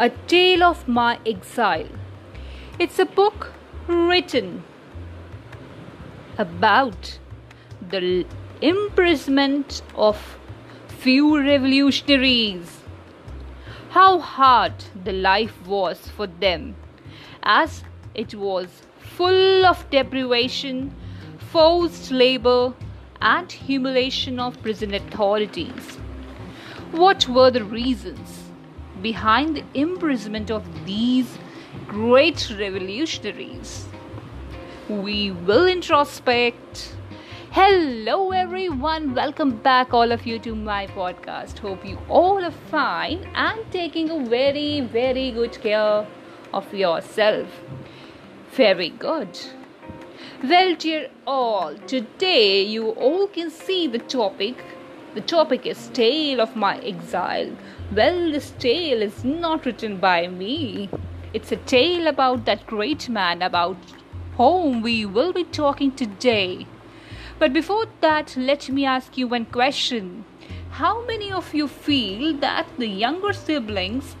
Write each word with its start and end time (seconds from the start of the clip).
A 0.00 0.10
Tale 0.10 0.62
of 0.62 0.86
My 0.86 1.18
Exile. 1.26 1.88
It's 2.78 3.00
a 3.00 3.04
book 3.04 3.52
written 3.88 4.62
about 6.38 7.18
the 7.90 8.24
imprisonment 8.62 9.82
of 9.96 10.38
few 10.86 11.40
revolutionaries. 11.40 12.82
How 13.90 14.20
hard 14.20 14.84
the 15.02 15.12
life 15.12 15.66
was 15.66 15.98
for 16.16 16.28
them, 16.28 16.76
as 17.42 17.82
it 18.14 18.36
was 18.36 18.68
full 19.00 19.66
of 19.66 19.90
deprivation, 19.90 20.94
forced 21.50 22.12
labor, 22.12 22.72
and 23.20 23.50
humiliation 23.50 24.38
of 24.38 24.62
prison 24.62 24.94
authorities. 24.94 25.96
What 26.92 27.28
were 27.28 27.50
the 27.50 27.64
reasons? 27.64 28.47
Behind 29.02 29.56
the 29.56 29.64
imprisonment 29.74 30.50
of 30.50 30.64
these 30.84 31.38
great 31.86 32.50
revolutionaries. 32.58 33.86
We 34.88 35.30
will 35.30 35.66
introspect. 35.66 36.94
Hello, 37.50 38.32
everyone. 38.32 39.14
Welcome 39.14 39.56
back, 39.56 39.92
all 39.92 40.12
of 40.12 40.26
you, 40.26 40.38
to 40.40 40.54
my 40.54 40.86
podcast. 40.86 41.58
Hope 41.58 41.84
you 41.84 41.98
all 42.08 42.44
are 42.44 42.58
fine 42.70 43.28
and 43.34 43.60
taking 43.70 44.10
a 44.10 44.24
very, 44.24 44.80
very 44.80 45.30
good 45.30 45.60
care 45.60 46.06
of 46.52 46.74
yourself. 46.74 47.48
Very 48.52 48.90
good. 48.90 49.38
Well, 50.42 50.74
dear 50.74 51.10
all, 51.26 51.74
today 51.86 52.62
you 52.62 52.90
all 52.90 53.26
can 53.26 53.50
see 53.50 53.86
the 53.86 53.98
topic 53.98 54.56
the 55.14 55.22
topic 55.22 55.66
is 55.66 55.88
Tale 55.88 56.40
of 56.40 56.54
My 56.54 56.78
Exile. 56.80 57.56
Well, 57.90 58.32
this 58.32 58.50
tale 58.58 59.00
is 59.00 59.24
not 59.24 59.64
written 59.64 59.96
by 59.96 60.26
me. 60.26 60.90
It's 61.32 61.52
a 61.52 61.56
tale 61.56 62.06
about 62.06 62.44
that 62.44 62.66
great 62.66 63.08
man 63.08 63.40
about 63.40 63.78
whom 64.36 64.82
we 64.82 65.06
will 65.06 65.32
be 65.32 65.44
talking 65.44 65.92
today. 65.92 66.66
But 67.38 67.54
before 67.54 67.86
that, 68.02 68.36
let 68.36 68.68
me 68.68 68.84
ask 68.84 69.16
you 69.16 69.26
one 69.26 69.46
question. 69.46 70.26
How 70.72 71.02
many 71.06 71.32
of 71.32 71.54
you 71.54 71.66
feel 71.66 72.36
that 72.36 72.66
the 72.76 72.86
younger 72.86 73.32
siblings 73.32 74.16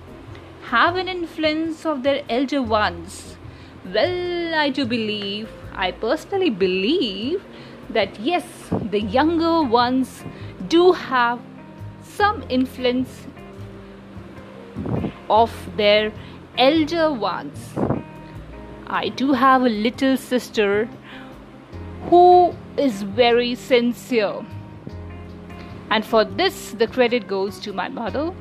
have 0.70 0.96
an 0.96 1.06
influence 1.06 1.84
of 1.84 2.02
their 2.02 2.24
elder 2.30 2.62
ones? 2.62 3.36
Well, 3.84 4.54
I 4.54 4.70
do 4.70 4.86
believe, 4.86 5.50
I 5.74 5.92
personally 5.92 6.48
believe 6.48 7.44
that 7.90 8.18
yes, 8.18 8.46
the 8.70 9.02
younger 9.02 9.62
ones 9.62 10.24
do 10.68 10.92
have 10.92 11.38
some 12.02 12.42
influence 12.48 13.26
of 15.30 15.52
their 15.76 16.12
elder 16.56 17.12
ones. 17.12 17.74
I 18.86 19.08
do 19.08 19.32
have 19.32 19.62
a 19.62 19.68
little 19.68 20.16
sister 20.16 20.88
who 22.08 22.54
is 22.76 23.02
very 23.02 23.54
sincere. 23.54 24.44
And 25.90 26.04
for 26.04 26.24
this, 26.24 26.72
the 26.72 26.86
credit 26.86 27.28
goes 27.28 27.58
to 27.60 27.72
my 27.72 27.88
mother, 27.88 28.32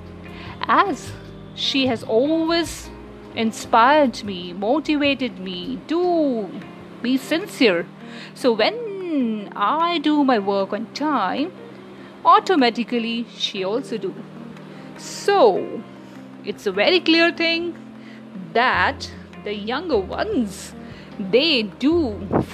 as 0.62 1.12
she 1.56 1.88
has 1.88 2.04
always 2.04 2.90
inspired 3.36 4.24
me, 4.24 4.54
motivated 4.54 5.40
me 5.40 5.80
to 5.88 6.50
be 7.02 7.18
sincere. 7.18 7.86
So 8.34 8.52
when 8.54 9.52
I 9.56 9.98
do 10.00 10.24
my 10.24 10.40
work 10.40 10.74
on 10.74 10.88
time, 10.94 11.52
automatically 12.26 13.26
she 13.36 13.64
also 13.64 13.98
do 13.98 14.14
so 14.98 15.84
it's 16.52 16.66
a 16.66 16.72
very 16.72 17.00
clear 17.02 17.30
thing 17.40 17.64
that 18.54 19.12
the 19.44 19.54
younger 19.54 19.98
ones 19.98 20.74
they 21.20 21.64
do 21.64 21.94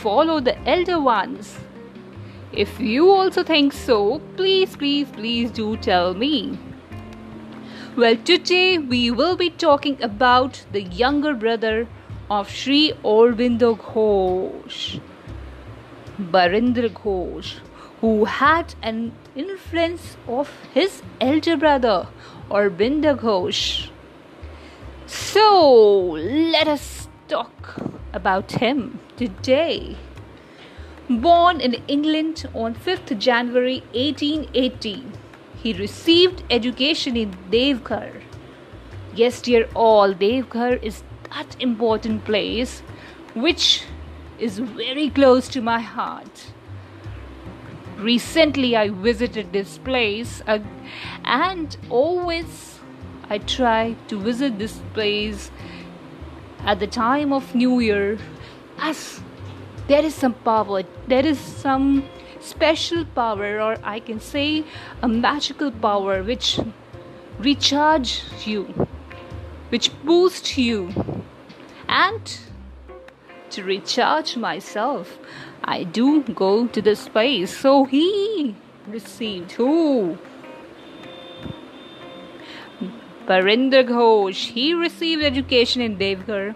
follow 0.02 0.40
the 0.40 0.58
elder 0.68 1.00
ones. 1.00 1.60
If 2.52 2.80
you 2.80 3.12
also 3.12 3.44
think 3.44 3.74
so 3.74 4.20
please 4.38 4.76
please 4.76 5.10
please 5.18 5.52
do 5.52 5.78
tell 5.78 6.16
me. 6.16 6.58
Well 7.96 8.18
today 8.32 8.80
we 8.80 9.12
will 9.12 9.36
be 9.36 9.50
talking 9.66 10.02
about 10.02 10.66
the 10.72 10.82
younger 11.04 11.36
brother 11.36 11.88
of 12.32 12.50
Sri 12.50 12.94
Aurobindo 13.04 13.76
Ghosh. 13.78 15.00
Barindra 16.38 16.90
Ghosh 16.90 17.54
who 18.04 18.26
had 18.26 18.76
an 18.84 19.14
influence 19.34 20.18
of 20.28 20.50
his 20.74 21.02
elder 21.22 21.56
brother 21.56 22.06
Aurobindo 22.50 23.12
Ghosh. 23.18 23.90
So 25.06 25.44
let 26.56 26.68
us 26.68 27.08
talk 27.30 27.76
about 28.12 28.52
him 28.64 29.00
today. 29.16 29.96
Born 31.10 31.62
in 31.62 31.76
England 31.88 32.46
on 32.54 32.76
5th 32.76 33.18
January 33.20 33.80
1880, 33.94 35.06
he 35.62 35.72
received 35.72 36.44
education 36.50 37.16
in 37.16 37.32
Devghar. 37.50 38.22
Yes, 39.16 39.42
dear 39.42 39.70
all, 39.74 40.14
Devghar 40.14 40.84
is 40.84 41.04
that 41.30 41.56
important 41.62 42.26
place 42.26 42.82
which 43.34 43.86
is 44.40 44.60
very 44.60 45.10
close 45.10 45.48
to 45.48 45.62
my 45.62 45.80
heart 45.80 46.52
recently 47.98 48.76
i 48.76 48.90
visited 48.90 49.52
this 49.54 49.78
place 49.78 50.42
uh, 50.48 50.60
and 51.26 51.78
always 51.90 52.80
i 53.30 53.38
try 53.38 53.96
to 54.08 54.20
visit 54.20 54.58
this 54.60 54.80
place 54.94 55.52
at 56.66 56.80
the 56.80 56.88
time 56.88 57.34
of 57.34 57.54
new 57.56 57.80
year 57.80 58.18
as 58.78 59.22
there 59.88 60.04
is 60.04 60.16
some 60.16 60.34
power 60.34 60.84
there 61.08 61.26
is 61.26 61.40
some 61.40 62.04
special 62.40 63.06
power 63.16 63.62
or 63.62 63.78
i 63.84 64.00
can 64.00 64.20
say 64.20 64.64
a 65.02 65.08
magical 65.08 65.72
power 65.72 66.24
which 66.24 66.60
recharge 67.40 68.22
you 68.46 68.88
which 69.74 69.90
boosts 70.04 70.56
you. 70.56 70.94
And 71.90 72.40
to 73.54 73.64
recharge 73.64 74.36
myself 74.38 75.18
I 75.64 75.84
do 75.84 76.22
go 76.24 76.68
to 76.68 76.82
the 76.82 76.96
space. 76.96 77.58
So 77.58 77.86
he 77.86 78.56
received 78.88 79.54
who? 79.54 80.18
Barindra 83.26 83.88
Ghosh. 83.88 84.50
He 84.50 84.74
received 84.74 85.24
education 85.24 85.82
in 85.82 85.98
Devghar 85.98 86.56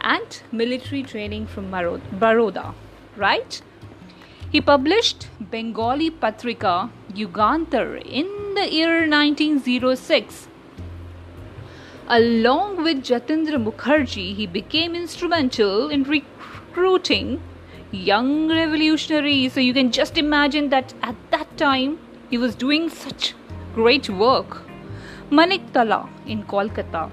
and 0.00 0.42
military 0.50 1.02
training 1.02 1.46
from 1.46 1.70
Baroda, 1.70 2.74
right? 3.16 3.60
He 4.50 4.62
published 4.62 5.28
Bengali 5.38 6.10
Patrika 6.10 6.90
Yugantar 7.12 8.00
in 8.02 8.54
the 8.54 8.72
year 8.72 9.06
1906. 9.06 10.47
Along 12.10 12.82
with 12.82 13.02
Jatindra 13.04 13.62
Mukherjee, 13.62 14.34
he 14.34 14.46
became 14.46 14.94
instrumental 14.94 15.90
in 15.90 16.04
recruiting 16.04 17.42
young 17.90 18.48
revolutionaries. 18.48 19.52
So 19.52 19.60
you 19.60 19.74
can 19.74 19.92
just 19.92 20.16
imagine 20.16 20.70
that 20.70 20.94
at 21.02 21.16
that 21.30 21.54
time 21.58 21.98
he 22.30 22.38
was 22.38 22.54
doing 22.54 22.88
such 22.88 23.34
great 23.74 24.08
work. 24.08 24.62
Maniktala 25.30 26.08
in 26.26 26.44
Kolkata. 26.44 27.10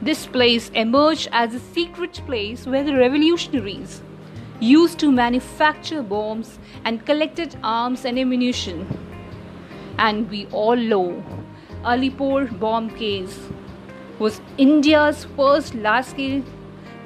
This 0.00 0.24
place 0.24 0.70
emerged 0.70 1.28
as 1.32 1.54
a 1.54 1.60
secret 1.60 2.22
place 2.24 2.64
where 2.66 2.82
the 2.82 2.96
revolutionaries 2.96 4.00
used 4.58 4.98
to 5.00 5.12
manufacture 5.12 6.02
bombs 6.02 6.58
and 6.86 7.04
collected 7.04 7.56
arms 7.62 8.06
and 8.06 8.18
ammunition. 8.18 8.86
And 9.98 10.30
we 10.30 10.46
all 10.46 10.76
know 10.76 11.22
Alipore 11.84 12.58
bomb 12.58 12.88
case 12.88 13.38
was 14.20 14.40
India's 14.58 15.24
first 15.36 15.74
large 15.74 16.04
scale 16.04 16.44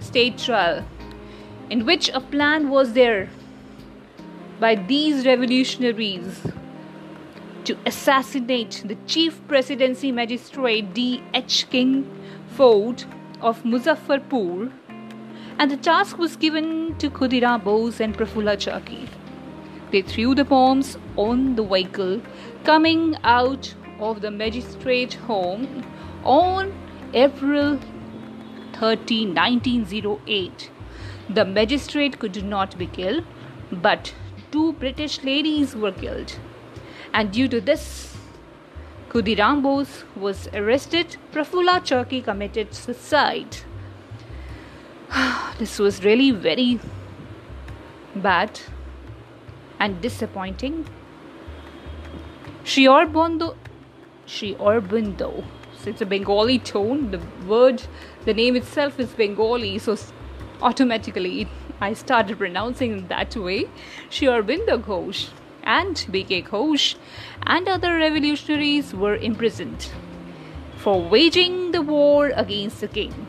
state 0.00 0.37
trial 0.37 0.84
in 1.70 1.87
which 1.87 2.11
a 2.11 2.20
plan 2.20 2.69
was 2.69 2.93
there 2.93 3.31
by 4.61 4.75
these 4.75 5.25
revolutionaries 5.25 6.43
to 7.64 7.76
assassinate 7.87 8.82
the 8.84 8.96
chief 9.06 9.40
presidency 9.49 10.12
magistrate 10.12 10.93
D. 10.93 11.22
H. 11.32 11.66
King 11.70 12.05
Ford 12.56 13.05
of 13.40 13.62
Muzaffarpur, 13.62 14.70
and 15.58 15.70
the 15.70 15.76
task 15.76 16.19
was 16.19 16.37
given 16.37 16.96
to 16.99 17.08
Khudiram 17.08 17.64
Bose 17.64 18.00
and 18.00 18.16
Prafulla 18.16 18.56
Chaki. 18.56 19.08
They 19.90 20.02
threw 20.02 20.34
the 20.34 20.44
bombs 20.44 20.99
on 21.16 21.55
the 21.55 21.62
vehicle 21.62 22.20
coming 22.64 23.16
out 23.22 23.72
of 24.00 24.20
the 24.20 24.31
magistrate 24.31 25.14
home 25.14 25.84
on 26.25 26.72
April 27.14 27.78
30, 28.72 29.26
1908 29.32 30.70
the 31.28 31.44
magistrate 31.44 32.19
could 32.19 32.44
not 32.44 32.76
be 32.76 32.87
killed, 32.87 33.25
but 33.72 34.12
two 34.52 34.72
British 34.75 35.22
ladies 35.25 35.75
were 35.75 35.93
killed. 35.93 36.38
And 37.12 37.32
due 37.32 37.49
to 37.49 37.61
this, 37.61 38.14
Khudiram 39.08 39.62
Bose 39.62 40.05
was 40.14 40.49
arrested. 40.52 41.16
Prafulla 41.32 41.81
Chaki 41.81 42.22
committed 42.22 42.75
suicide. 42.75 43.56
this 45.58 45.78
was 45.78 46.05
really 46.05 46.31
very 46.31 46.78
bad 48.14 48.61
and 49.78 50.00
disappointing. 50.02 50.87
Sri 52.64 52.84
Aurobindo, 52.84 53.55
It's 55.86 56.00
a 56.00 56.06
Bengali 56.06 56.58
tone. 56.58 57.10
The 57.10 57.20
word, 57.46 57.82
the 58.25 58.34
name 58.34 58.56
itself 58.56 58.98
is 58.98 59.10
Bengali, 59.10 59.78
so 59.78 59.96
automatically 60.62 61.48
I 61.81 61.92
started 61.92 62.38
pronouncing 62.38 63.08
that 63.08 63.36
way. 63.36 63.69
Sri 64.10 64.28
Ghosh 64.28 65.28
and 65.62 66.06
B.K. 66.10 66.42
Ghosh 66.42 66.94
and 67.42 67.69
other 67.69 67.96
revolutionaries 67.96 68.94
were 68.94 69.16
imprisoned 69.16 69.90
for 70.76 71.00
waging 71.02 71.72
the 71.72 71.82
war 71.82 72.32
against 72.34 72.80
the 72.80 72.88
king. 72.88 73.26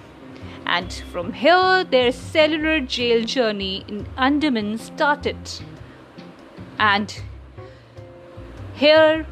And 0.65 0.91
from 1.11 1.33
here, 1.33 1.83
their 1.83 2.11
cellular 2.11 2.79
jail 2.79 3.23
journey 3.23 3.85
in 3.87 4.07
Andaman 4.17 4.77
started. 4.77 5.37
And 6.79 7.21
here, 8.73 9.25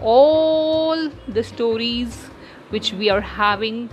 all 0.00 0.61
the 1.28 1.42
stories 1.42 2.24
which 2.70 2.92
we 2.92 3.10
are 3.10 3.20
having 3.20 3.90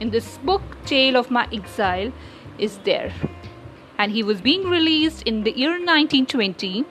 in 0.00 0.10
this 0.10 0.38
book, 0.38 0.62
Tale 0.84 1.16
of 1.16 1.30
My 1.30 1.48
Exile, 1.52 2.12
is 2.58 2.78
there. 2.78 3.12
And 3.98 4.12
he 4.12 4.22
was 4.22 4.40
being 4.40 4.68
released 4.68 5.22
in 5.22 5.44
the 5.44 5.58
year 5.58 5.70
1920 5.70 6.84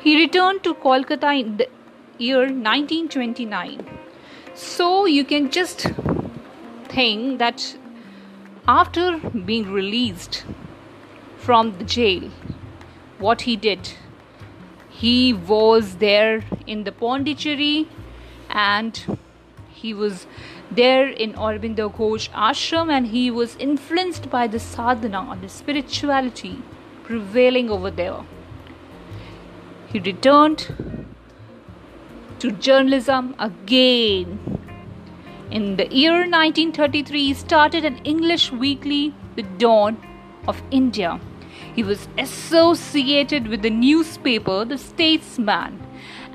he 0.00 0.16
returned 0.16 0.62
to 0.64 0.74
Kolkata 0.74 1.38
in 1.38 1.56
the 1.56 1.68
year 2.18 2.42
1929. 2.42 3.86
So 4.54 5.06
you 5.06 5.24
can 5.24 5.50
just 5.50 5.86
think 6.88 7.38
that 7.38 7.76
after 8.66 9.18
being 9.18 9.72
released 9.72 10.44
from 11.36 11.76
the 11.78 11.84
jail, 11.84 12.30
what 13.18 13.42
he 13.42 13.56
did, 13.56 13.92
he 15.00 15.32
was 15.32 15.96
there 15.96 16.44
in 16.66 16.84
the 16.84 16.92
Pondicherry 16.92 17.88
and 18.50 19.18
he 19.68 19.94
was 19.94 20.26
there 20.70 21.06
in 21.08 21.34
Aurobindo 21.34 21.88
Ghosh 21.98 22.28
ashram 22.30 22.90
and 22.90 23.06
he 23.06 23.30
was 23.30 23.54
influenced 23.56 24.28
by 24.28 24.46
the 24.48 24.58
sadhana, 24.58 25.38
the 25.40 25.48
spirituality 25.48 26.58
prevailing 27.04 27.70
over 27.70 27.90
there. 27.90 28.24
He 29.92 30.00
returned 30.00 31.06
to 32.40 32.50
journalism 32.50 33.34
again. 33.38 34.38
In 35.50 35.76
the 35.76 35.86
year 35.94 36.12
1933, 36.12 37.24
he 37.24 37.34
started 37.34 37.84
an 37.84 37.98
English 37.98 38.50
weekly, 38.52 39.14
The 39.36 39.42
Dawn 39.42 39.96
of 40.46 40.60
India. 40.70 41.20
He 41.78 41.84
was 41.84 42.08
associated 42.18 43.46
with 43.46 43.62
the 43.62 43.70
newspaper 43.70 44.64
The 44.64 44.76
Statesman, 44.78 45.80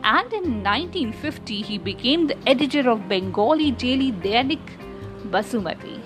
and 0.02 0.32
in 0.32 0.64
1950 0.64 1.62
he 1.62 1.78
became 1.78 2.28
the 2.28 2.38
editor 2.48 2.90
of 2.90 3.10
Bengali 3.10 3.72
daily 3.72 4.14
Dainik 4.14 4.70
Basumati. 5.34 6.00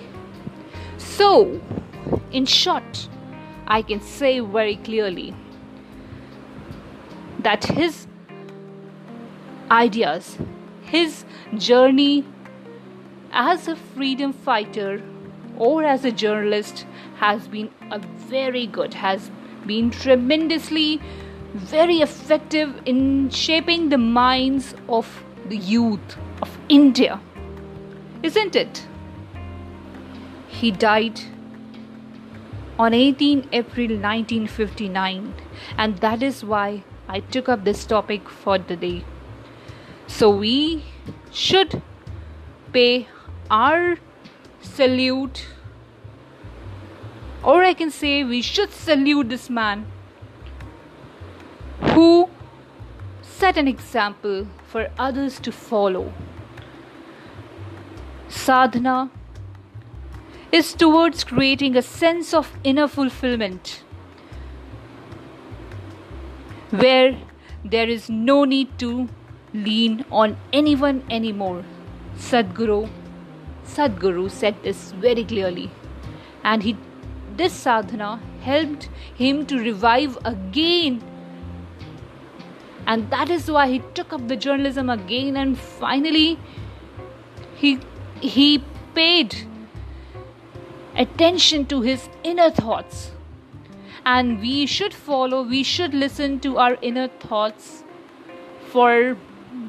So, 0.96 1.60
in 2.32 2.46
short, 2.46 3.08
I 3.68 3.82
can 3.82 4.00
say 4.00 4.40
very 4.40 4.74
clearly 4.74 5.32
that 7.38 7.64
his 7.64 8.08
ideas, 9.70 10.36
his 10.82 11.24
journey 11.56 12.24
as 13.30 13.68
a 13.68 13.76
freedom 13.76 14.32
fighter 14.32 15.00
or 15.58 15.84
as 15.84 16.04
a 16.04 16.12
journalist 16.12 16.86
has 17.16 17.48
been 17.48 17.70
a 17.90 17.98
very 17.98 18.66
good, 18.66 18.94
has 18.94 19.30
been 19.66 19.90
tremendously 19.90 21.00
very 21.54 22.00
effective 22.00 22.80
in 22.86 23.30
shaping 23.30 23.88
the 23.88 23.98
minds 23.98 24.74
of 24.88 25.24
the 25.48 25.56
youth 25.56 26.16
of 26.42 26.58
India. 26.68 27.20
Isn't 28.22 28.54
it? 28.54 28.86
He 30.48 30.70
died 30.70 31.20
on 32.78 32.94
18 32.94 33.48
April 33.52 33.88
1959, 33.88 35.34
and 35.76 35.98
that 35.98 36.22
is 36.22 36.44
why 36.44 36.84
I 37.08 37.20
took 37.20 37.48
up 37.48 37.64
this 37.64 37.84
topic 37.84 38.28
for 38.28 38.58
the 38.58 38.76
day. 38.76 39.04
So 40.06 40.30
we 40.30 40.84
should 41.32 41.82
pay 42.72 43.08
our 43.50 43.96
salute, 44.74 45.46
or 47.42 47.62
I 47.64 47.74
can 47.74 47.90
say 47.90 48.24
we 48.24 48.42
should 48.42 48.70
salute 48.72 49.28
this 49.28 49.48
man 49.48 49.86
who 51.92 52.28
set 53.22 53.56
an 53.56 53.68
example 53.68 54.46
for 54.66 54.88
others 54.98 55.38
to 55.40 55.52
follow. 55.52 56.12
Sadhana 58.28 59.10
is 60.50 60.72
towards 60.74 61.24
creating 61.24 61.76
a 61.76 61.82
sense 61.82 62.34
of 62.34 62.50
inner 62.64 62.88
fulfillment 62.88 63.82
where 66.70 67.16
there 67.64 67.88
is 67.88 68.08
no 68.10 68.44
need 68.44 68.78
to 68.78 69.08
lean 69.54 70.04
on 70.10 70.36
anyone 70.52 71.02
anymore. 71.10 71.64
Sadguru, 72.16 72.88
Sadguru 73.74 74.30
said 74.30 74.62
this 74.62 74.92
very 74.92 75.24
clearly, 75.24 75.70
and 76.44 76.62
he, 76.62 76.76
this 77.36 77.52
sadhana 77.52 78.20
helped 78.42 78.88
him 79.14 79.44
to 79.46 79.58
revive 79.58 80.18
again, 80.24 81.02
and 82.86 83.10
that 83.10 83.30
is 83.30 83.50
why 83.50 83.68
he 83.68 83.80
took 83.94 84.12
up 84.12 84.26
the 84.28 84.36
journalism 84.36 84.90
again, 84.90 85.36
and 85.36 85.58
finally 85.58 86.38
he 87.56 87.78
he 88.20 88.62
paid 88.94 89.36
attention 90.96 91.66
to 91.66 91.80
his 91.82 92.08
inner 92.24 92.50
thoughts. 92.50 93.12
And 94.04 94.40
we 94.40 94.64
should 94.66 94.94
follow, 94.94 95.42
we 95.42 95.62
should 95.62 95.92
listen 95.92 96.40
to 96.40 96.56
our 96.58 96.78
inner 96.80 97.08
thoughts 97.08 97.84
for 98.70 99.16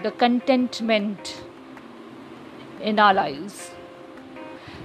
the 0.01 0.11
contentment 0.11 1.43
in 2.81 2.99
our 2.99 3.13
lives. 3.13 3.68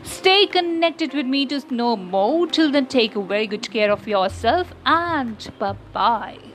Stay 0.04 0.46
connected 0.46 1.14
with 1.14 1.26
me 1.26 1.46
to 1.46 1.60
know 1.74 1.96
more. 1.96 2.46
Till 2.46 2.70
then, 2.70 2.86
take 2.86 3.14
very 3.14 3.46
good 3.46 3.70
care 3.70 3.90
of 3.90 4.06
yourself 4.06 4.72
and 4.86 5.48
bye 5.58 5.76
bye. 5.92 6.53